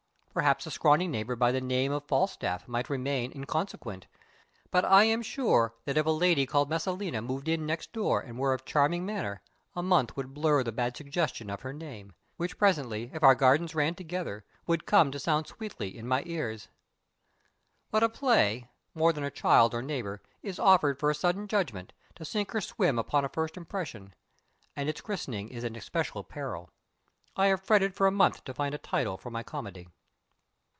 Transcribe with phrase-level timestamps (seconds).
[0.33, 4.07] Perhaps a scrawny neighbor by the name of Falstaff might remain inconsequent,
[4.71, 8.39] but I am sure that if a lady called Messilina moved in next door and
[8.39, 9.41] were of charming manner,
[9.75, 13.75] a month would blur the bad suggestion of her name; which presently if our gardens
[13.75, 16.69] ran together would come to sound sweetly in my ears.
[17.89, 21.91] But a play (more than a child or neighbor) is offered for a sudden judgment
[22.15, 24.15] to sink or swim upon a first impression
[24.77, 26.69] and its christening is an especial peril.
[27.35, 29.89] I have fretted for a month to find a title for my comedy.